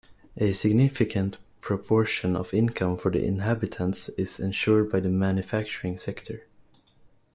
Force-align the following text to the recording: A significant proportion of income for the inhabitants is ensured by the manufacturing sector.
A 0.35 0.51
significant 0.53 1.37
proportion 1.61 2.35
of 2.35 2.55
income 2.55 2.97
for 2.97 3.11
the 3.11 3.23
inhabitants 3.23 4.09
is 4.09 4.39
ensured 4.39 4.91
by 4.91 4.99
the 4.99 5.09
manufacturing 5.09 5.95
sector. 5.99 6.47